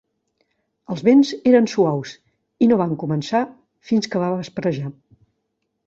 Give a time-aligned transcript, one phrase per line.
[0.95, 2.15] Els vents eren suaus
[2.67, 3.45] i no van començar
[3.91, 4.95] fins que va vesprejar.